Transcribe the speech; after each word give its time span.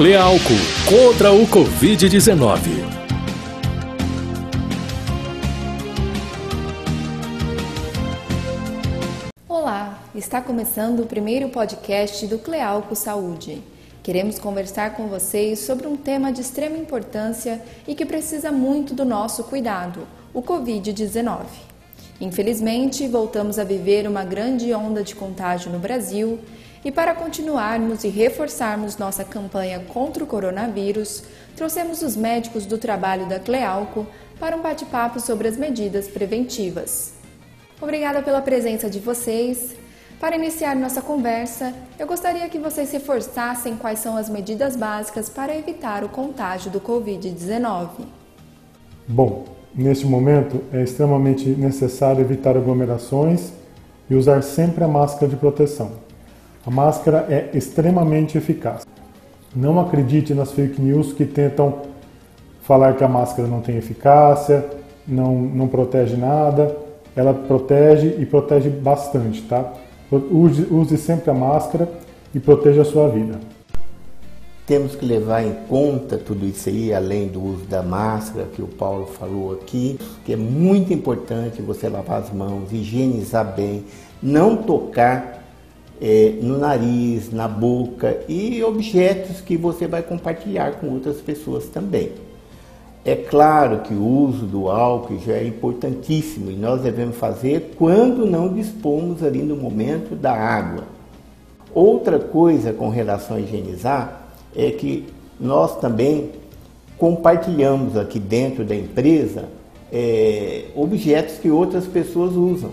Clealco 0.00 0.54
contra 0.88 1.30
o 1.30 1.46
Covid-19. 1.46 2.58
Olá, 9.46 10.02
está 10.14 10.40
começando 10.40 11.00
o 11.00 11.06
primeiro 11.06 11.50
podcast 11.50 12.26
do 12.26 12.38
Clealco 12.38 12.96
Saúde. 12.96 13.62
Queremos 14.02 14.38
conversar 14.38 14.94
com 14.94 15.06
vocês 15.06 15.58
sobre 15.58 15.86
um 15.86 15.98
tema 15.98 16.32
de 16.32 16.40
extrema 16.40 16.78
importância 16.78 17.60
e 17.86 17.94
que 17.94 18.06
precisa 18.06 18.50
muito 18.50 18.94
do 18.94 19.04
nosso 19.04 19.44
cuidado: 19.44 20.08
o 20.32 20.40
Covid-19. 20.40 21.44
Infelizmente, 22.22 23.06
voltamos 23.06 23.58
a 23.58 23.64
viver 23.64 24.08
uma 24.08 24.24
grande 24.24 24.72
onda 24.72 25.02
de 25.02 25.14
contágio 25.14 25.70
no 25.70 25.78
Brasil 25.78 26.38
e 26.84 26.90
para 26.90 27.14
continuarmos 27.14 28.04
e 28.04 28.08
reforçarmos 28.08 28.96
nossa 28.96 29.22
campanha 29.22 29.80
contra 29.80 30.24
o 30.24 30.26
coronavírus, 30.26 31.22
trouxemos 31.54 32.02
os 32.02 32.16
médicos 32.16 32.64
do 32.64 32.78
trabalho 32.78 33.28
da 33.28 33.38
Clealco 33.38 34.06
para 34.38 34.56
um 34.56 34.62
bate-papo 34.62 35.20
sobre 35.20 35.46
as 35.46 35.56
medidas 35.56 36.08
preventivas. 36.08 37.12
Obrigada 37.80 38.22
pela 38.22 38.40
presença 38.40 38.88
de 38.88 38.98
vocês. 38.98 39.74
Para 40.18 40.36
iniciar 40.36 40.74
nossa 40.74 41.02
conversa, 41.02 41.74
eu 41.98 42.06
gostaria 42.06 42.48
que 42.48 42.58
vocês 42.58 42.90
reforçassem 42.92 43.76
quais 43.76 43.98
são 43.98 44.16
as 44.16 44.28
medidas 44.28 44.76
básicas 44.76 45.28
para 45.28 45.56
evitar 45.56 46.04
o 46.04 46.08
contágio 46.08 46.70
do 46.70 46.80
Covid-19. 46.80 47.88
Bom, 49.08 49.44
neste 49.74 50.06
momento 50.06 50.62
é 50.72 50.82
extremamente 50.82 51.48
necessário 51.48 52.20
evitar 52.20 52.56
aglomerações 52.56 53.52
e 54.08 54.14
usar 54.14 54.42
sempre 54.42 54.84
a 54.84 54.88
máscara 54.88 55.28
de 55.28 55.36
proteção. 55.36 56.09
A 56.66 56.70
máscara 56.70 57.26
é 57.30 57.56
extremamente 57.56 58.36
eficaz. 58.36 58.86
Não 59.54 59.80
acredite 59.80 60.34
nas 60.34 60.52
fake 60.52 60.80
news 60.80 61.12
que 61.12 61.24
tentam 61.24 61.82
falar 62.62 62.94
que 62.94 63.02
a 63.02 63.08
máscara 63.08 63.48
não 63.48 63.60
tem 63.60 63.76
eficácia, 63.76 64.64
não, 65.06 65.34
não 65.34 65.66
protege 65.66 66.16
nada. 66.16 66.76
Ela 67.16 67.32
protege 67.32 68.16
e 68.18 68.26
protege 68.26 68.68
bastante, 68.68 69.42
tá? 69.42 69.72
Use, 70.12 70.66
use 70.70 70.96
sempre 70.96 71.30
a 71.30 71.34
máscara 71.34 71.88
e 72.34 72.38
proteja 72.38 72.82
a 72.82 72.84
sua 72.84 73.08
vida. 73.08 73.40
Temos 74.66 74.94
que 74.94 75.04
levar 75.04 75.42
em 75.42 75.52
conta 75.68 76.16
tudo 76.16 76.46
isso 76.46 76.68
aí, 76.68 76.92
além 76.92 77.26
do 77.26 77.42
uso 77.42 77.64
da 77.64 77.82
máscara 77.82 78.46
que 78.54 78.62
o 78.62 78.68
Paulo 78.68 79.06
falou 79.06 79.52
aqui, 79.54 79.98
que 80.24 80.32
é 80.32 80.36
muito 80.36 80.92
importante 80.92 81.60
você 81.60 81.88
lavar 81.88 82.20
as 82.20 82.32
mãos, 82.32 82.70
higienizar 82.70 83.56
bem, 83.56 83.84
não 84.22 84.56
tocar 84.56 85.39
é, 86.00 86.34
no 86.40 86.58
nariz, 86.58 87.30
na 87.30 87.46
boca 87.46 88.18
e 88.28 88.62
objetos 88.64 89.40
que 89.40 89.56
você 89.56 89.86
vai 89.86 90.02
compartilhar 90.02 90.72
com 90.80 90.88
outras 90.88 91.18
pessoas 91.18 91.66
também. 91.66 92.12
É 93.04 93.14
claro 93.14 93.80
que 93.80 93.94
o 93.94 94.04
uso 94.04 94.46
do 94.46 94.70
álcool 94.70 95.18
já 95.18 95.34
é 95.34 95.46
importantíssimo 95.46 96.50
e 96.50 96.54
nós 96.54 96.82
devemos 96.82 97.16
fazer 97.16 97.74
quando 97.76 98.26
não 98.26 98.52
dispomos 98.52 99.22
ali 99.22 99.42
no 99.42 99.56
momento 99.56 100.14
da 100.14 100.32
água. 100.32 100.84
Outra 101.74 102.18
coisa 102.18 102.72
com 102.72 102.88
relação 102.88 103.36
a 103.36 103.40
higienizar 103.40 104.28
é 104.54 104.70
que 104.70 105.06
nós 105.38 105.78
também 105.80 106.30
compartilhamos 106.98 107.96
aqui 107.96 108.18
dentro 108.18 108.64
da 108.64 108.74
empresa 108.74 109.44
é, 109.92 110.64
objetos 110.74 111.38
que 111.38 111.50
outras 111.50 111.86
pessoas 111.86 112.34
usam 112.34 112.70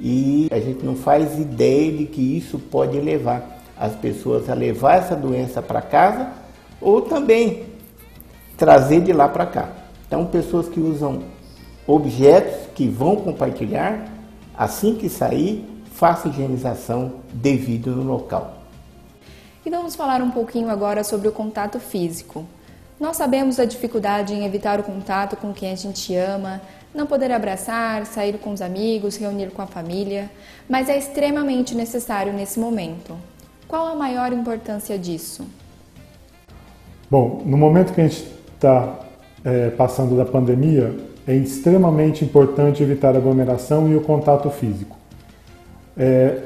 e 0.00 0.48
a 0.50 0.60
gente 0.60 0.84
não 0.84 0.94
faz 0.94 1.38
ideia 1.38 1.92
de 1.92 2.04
que 2.06 2.36
isso 2.36 2.58
pode 2.58 2.98
levar 3.00 3.58
as 3.78 3.94
pessoas 3.94 4.48
a 4.48 4.54
levar 4.54 4.96
essa 4.96 5.16
doença 5.16 5.62
para 5.62 5.80
casa 5.80 6.32
ou 6.80 7.02
também 7.02 7.66
trazer 8.56 9.00
de 9.00 9.12
lá 9.12 9.28
para 9.28 9.46
cá. 9.46 9.68
Então, 10.06 10.26
pessoas 10.26 10.68
que 10.68 10.80
usam 10.80 11.22
objetos 11.86 12.68
que 12.74 12.88
vão 12.88 13.16
compartilhar, 13.16 14.08
assim 14.56 14.94
que 14.94 15.08
sair, 15.08 15.64
faça 15.92 16.28
higienização 16.28 17.14
devido 17.32 17.90
no 17.90 18.04
local. 18.04 18.58
E 19.64 19.70
vamos 19.70 19.96
falar 19.96 20.22
um 20.22 20.30
pouquinho 20.30 20.70
agora 20.70 21.04
sobre 21.04 21.28
o 21.28 21.32
contato 21.32 21.78
físico. 21.78 22.46
Nós 22.98 23.16
sabemos 23.16 23.60
a 23.60 23.64
dificuldade 23.64 24.34
em 24.34 24.44
evitar 24.44 24.80
o 24.80 24.82
contato 24.82 25.36
com 25.36 25.52
quem 25.52 25.72
a 25.72 25.76
gente 25.76 26.14
ama, 26.14 26.60
não 26.94 27.06
poder 27.06 27.30
abraçar, 27.30 28.06
sair 28.06 28.38
com 28.38 28.52
os 28.52 28.62
amigos, 28.62 29.16
reunir 29.16 29.50
com 29.50 29.62
a 29.62 29.66
família, 29.66 30.30
mas 30.68 30.88
é 30.88 30.96
extremamente 30.96 31.74
necessário 31.74 32.32
nesse 32.32 32.58
momento. 32.58 33.16
Qual 33.66 33.86
a 33.86 33.94
maior 33.94 34.32
importância 34.32 34.98
disso? 34.98 35.46
Bom, 37.10 37.42
no 37.44 37.56
momento 37.56 37.92
que 37.92 38.00
a 38.00 38.08
gente 38.08 38.26
está 38.54 38.98
é, 39.44 39.70
passando 39.70 40.16
da 40.16 40.24
pandemia, 40.24 40.94
é 41.26 41.34
extremamente 41.34 42.24
importante 42.24 42.82
evitar 42.82 43.14
a 43.14 43.18
aglomeração 43.18 43.90
e 43.90 43.96
o 43.96 44.00
contato 44.00 44.48
físico. 44.50 44.96
É, 45.96 46.38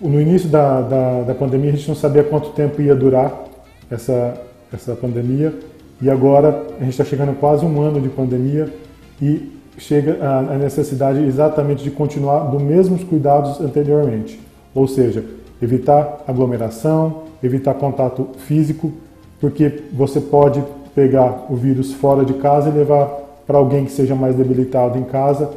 no 0.00 0.20
início 0.20 0.48
da, 0.48 0.80
da, 0.80 1.22
da, 1.22 1.34
pandemia, 1.34 1.72
a 1.72 1.76
gente 1.76 1.88
não 1.88 1.94
sabia 1.94 2.24
quanto 2.24 2.50
tempo 2.50 2.80
ia 2.80 2.94
durar 2.94 3.44
essa, 3.90 4.40
essa 4.72 4.94
pandemia, 4.94 5.54
e 6.00 6.10
agora 6.10 6.66
a 6.78 6.80
gente 6.80 6.90
está 6.90 7.04
chegando 7.04 7.38
quase 7.38 7.64
um 7.64 7.80
ano 7.80 8.00
de 8.00 8.08
pandemia 8.08 8.72
e 9.20 9.52
chega 9.78 10.18
a 10.22 10.56
necessidade 10.56 11.18
exatamente 11.24 11.82
de 11.82 11.90
continuar 11.90 12.50
dos 12.50 12.62
mesmos 12.62 13.02
cuidados 13.02 13.60
anteriormente, 13.60 14.40
ou 14.74 14.86
seja, 14.86 15.24
evitar 15.60 16.22
aglomeração, 16.26 17.24
evitar 17.42 17.74
contato 17.74 18.28
físico, 18.46 18.92
porque 19.40 19.82
você 19.92 20.20
pode 20.20 20.62
pegar 20.94 21.46
o 21.50 21.56
vírus 21.56 21.92
fora 21.92 22.24
de 22.24 22.34
casa 22.34 22.68
e 22.68 22.72
levar 22.72 23.06
para 23.46 23.58
alguém 23.58 23.84
que 23.84 23.92
seja 23.92 24.14
mais 24.14 24.34
debilitado 24.36 24.98
em 24.98 25.04
casa 25.04 25.50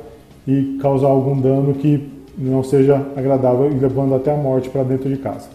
e 0.47 0.77
causar 0.81 1.07
algum 1.07 1.39
dano 1.39 1.73
que 1.73 2.09
não 2.37 2.63
seja 2.63 2.95
agradável 3.15 3.69
levando 3.69 4.15
até 4.15 4.33
a 4.33 4.37
morte 4.37 4.69
para 4.69 4.83
dentro 4.83 5.09
de 5.09 5.17
casa. 5.17 5.49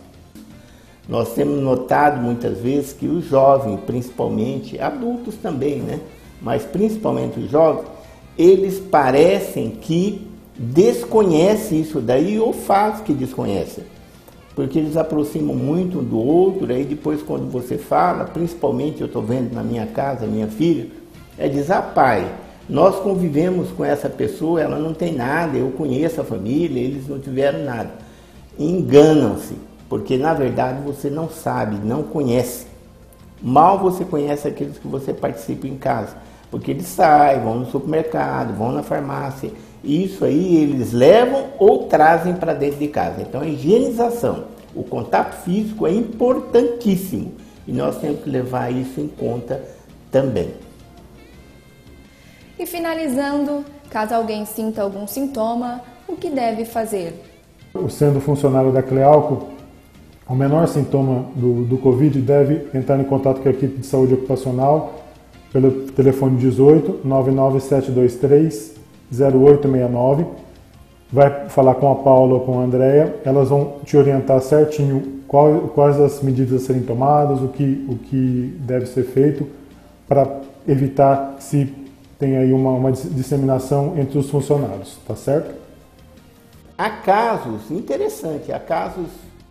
Nós 1.09 1.35
temos 1.35 1.61
notado 1.61 2.21
muitas 2.21 2.59
vezes 2.59 2.93
que 2.93 3.07
os 3.07 3.25
jovens, 3.25 3.81
principalmente 3.87 4.81
adultos 4.81 5.35
também, 5.37 5.81
né? 5.81 6.01
Mas 6.41 6.65
principalmente 6.65 7.41
os 7.41 7.51
jovens, 7.51 7.87
eles 8.39 8.79
parecem 8.79 9.71
que 9.71 10.27
desconhecem 10.57 11.81
isso 11.81 12.01
daí 12.01 12.39
ou 12.39 12.53
fazem 12.53 13.05
que 13.05 13.13
desconhecem. 13.13 13.85
Porque 14.55 14.79
eles 14.79 14.97
aproximam 14.97 15.55
muito 15.55 16.01
um 16.01 16.05
do 16.05 16.19
outro, 16.19 16.71
aí 16.73 16.85
depois 16.85 17.23
quando 17.23 17.51
você 17.51 17.79
fala, 17.79 18.25
principalmente 18.25 19.01
eu 19.01 19.07
estou 19.07 19.23
vendo 19.23 19.55
na 19.55 19.63
minha 19.63 19.87
casa, 19.87 20.27
minha 20.27 20.47
filha, 20.47 20.89
é 21.39 21.49
dizer, 21.49 21.73
ah 21.73 21.83
pai, 21.83 22.31
nós 22.69 22.97
convivemos 22.97 23.71
com 23.71 23.85
essa 23.85 24.09
pessoa, 24.09 24.61
ela 24.61 24.79
não 24.79 24.93
tem 24.93 25.15
nada, 25.15 25.57
eu 25.57 25.71
conheço 25.71 26.21
a 26.21 26.25
família, 26.25 26.81
eles 26.81 27.09
não 27.09 27.19
tiveram 27.19 27.65
nada. 27.65 27.91
Enganam-se, 28.59 29.57
porque 29.89 30.17
na 30.17 30.35
verdade 30.35 30.83
você 30.83 31.09
não 31.09 31.29
sabe, 31.31 31.77
não 31.85 32.03
conhece. 32.03 32.67
Mal 33.41 33.79
você 33.79 34.05
conhece 34.05 34.47
aqueles 34.47 34.79
que 34.79 34.87
você 34.87 35.13
participa 35.13 35.67
em 35.67 35.77
casa. 35.77 36.17
Porque 36.53 36.71
eles 36.71 36.87
saem, 36.87 37.41
vão 37.41 37.61
no 37.61 37.67
supermercado, 37.71 38.55
vão 38.55 38.73
na 38.73 38.83
farmácia. 38.83 39.51
Isso 39.83 40.23
aí 40.23 40.57
eles 40.57 40.93
levam 40.93 41.47
ou 41.59 41.87
trazem 41.87 42.35
para 42.35 42.53
dentro 42.53 42.79
de 42.79 42.89
casa. 42.89 43.23
Então 43.23 43.41
a 43.41 43.47
higienização, 43.47 44.45
o 44.75 44.85
contato 44.85 45.33
físico 45.45 45.87
é 45.87 45.93
importantíssimo. 45.93 47.33
E 47.67 47.73
nós 47.73 47.97
temos 47.99 48.21
que 48.21 48.29
levar 48.29 48.71
isso 48.71 49.01
em 49.01 49.09
conta 49.09 49.65
também. 50.11 50.53
E 52.59 52.67
finalizando, 52.67 53.65
caso 53.89 54.15
alguém 54.15 54.45
sinta 54.45 54.83
algum 54.83 55.07
sintoma, 55.07 55.81
o 56.07 56.17
que 56.17 56.29
deve 56.29 56.67
fazer? 56.67 57.15
Sendo 57.89 58.21
funcionário 58.21 58.71
da 58.71 58.83
Clealco, 58.83 59.49
o 60.29 60.35
menor 60.35 60.69
sintoma 60.69 61.31
do, 61.35 61.65
do 61.65 61.79
Covid 61.79 62.21
deve 62.21 62.69
entrar 62.77 63.01
em 63.01 63.05
contato 63.05 63.41
com 63.41 63.49
a 63.49 63.53
equipe 63.53 63.79
de 63.79 63.87
saúde 63.87 64.13
ocupacional 64.13 65.03
pelo 65.53 65.71
telefone 65.93 66.39
18 66.39 67.01
99723 67.05 68.75
0869. 69.13 70.25
Vai 71.13 71.49
falar 71.51 71.75
com 71.75 71.93
a 71.93 71.97
Paula 71.97 72.35
ou 72.35 72.41
com 72.41 72.59
a 72.59 72.63
Andrea, 72.63 73.21
elas 73.25 73.51
vão 73.51 73.75
te 73.85 73.97
orientar 73.97 74.41
certinho 74.41 75.21
quais 75.29 76.01
as 76.01 76.23
medidas 76.23 76.63
a 76.63 76.67
serem 76.67 76.83
tomadas, 76.83 77.43
o 77.43 77.49
que, 77.49 77.87
o 77.89 77.97
que 77.97 78.55
deve 78.61 78.87
ser 78.87 79.05
feito 79.05 79.47
para 80.09 80.41
evitar 80.67 81.37
se 81.39 81.75
tem 82.19 82.37
aí 82.37 82.53
uma, 82.53 82.71
uma 82.71 82.93
disseminação 82.93 83.95
entre 83.99 84.19
os 84.19 84.31
funcionários, 84.31 84.99
tá 85.07 85.17
certo? 85.17 85.55
Há 86.79 86.89
casos, 86.89 87.71
interessante, 87.71 88.53
há 88.53 88.59
casos 88.59 89.07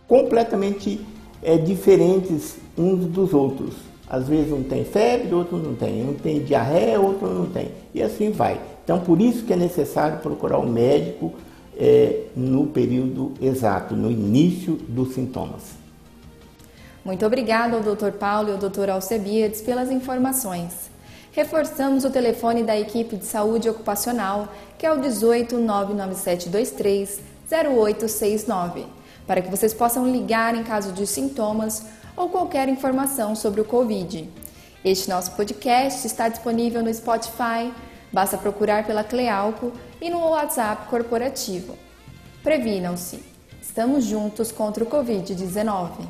completamente 0.08 1.04
é, 1.42 1.56
diferentes 1.56 2.56
uns 2.76 3.04
dos 3.06 3.32
outros. 3.32 3.91
Às 4.12 4.28
vezes 4.28 4.52
um 4.52 4.62
tem 4.62 4.84
febre, 4.84 5.34
outro 5.34 5.56
não 5.56 5.74
tem. 5.74 6.06
Um 6.06 6.12
tem 6.12 6.40
diarreia, 6.40 7.00
outro 7.00 7.26
não 7.26 7.46
tem. 7.46 7.70
E 7.94 8.02
assim 8.02 8.30
vai. 8.30 8.60
Então, 8.84 9.00
por 9.00 9.18
isso 9.18 9.46
que 9.46 9.54
é 9.54 9.56
necessário 9.56 10.18
procurar 10.18 10.58
o 10.58 10.64
um 10.64 10.68
médico 10.68 11.32
é, 11.78 12.24
no 12.36 12.66
período 12.66 13.32
exato, 13.40 13.96
no 13.96 14.10
início 14.10 14.74
dos 14.74 15.14
sintomas. 15.14 15.62
Muito 17.02 17.24
obrigada 17.24 17.74
ao 17.74 17.82
Dr. 17.82 18.10
Paulo 18.10 18.50
e 18.50 18.52
ao 18.52 18.58
Dr. 18.58 18.90
Alcebiades 18.90 19.62
pelas 19.62 19.90
informações. 19.90 20.90
Reforçamos 21.32 22.04
o 22.04 22.10
telefone 22.10 22.62
da 22.62 22.78
equipe 22.78 23.16
de 23.16 23.24
saúde 23.24 23.66
ocupacional, 23.70 24.48
que 24.76 24.84
é 24.84 24.92
o 24.92 25.00
18 25.00 25.56
99723 25.56 27.18
0869, 27.50 28.84
para 29.26 29.40
que 29.40 29.50
vocês 29.50 29.72
possam 29.72 30.06
ligar 30.06 30.54
em 30.54 30.62
caso 30.62 30.92
de 30.92 31.06
sintomas 31.06 31.86
ou 32.16 32.28
qualquer 32.28 32.68
informação 32.68 33.34
sobre 33.34 33.60
o 33.60 33.64
Covid. 33.64 34.28
Este 34.84 35.08
nosso 35.08 35.32
podcast 35.32 36.06
está 36.06 36.28
disponível 36.28 36.82
no 36.82 36.92
Spotify, 36.92 37.72
basta 38.12 38.36
procurar 38.36 38.86
pela 38.86 39.04
Clealco 39.04 39.72
e 40.00 40.10
no 40.10 40.18
WhatsApp 40.18 40.88
corporativo. 40.88 41.78
Previnam-se. 42.42 43.22
Estamos 43.60 44.04
juntos 44.04 44.50
contra 44.50 44.82
o 44.82 44.86
Covid-19. 44.86 46.06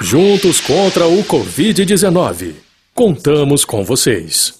Juntos 0.00 0.60
contra 0.60 1.08
o 1.08 1.24
Covid-19. 1.24 2.54
Contamos 2.94 3.64
com 3.64 3.84
vocês. 3.84 4.57